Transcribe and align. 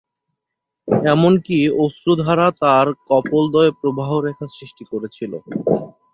এমনকি 1.03 1.55
অশ্রু 1.83 2.11
ধারা 2.21 2.47
তাঁর 2.61 2.87
কপোলদ্বয়ে 3.09 3.71
প্রবাহ-রেখা 3.79 4.45
সৃষ্টি 4.55 4.83
করেছিল। 4.91 5.31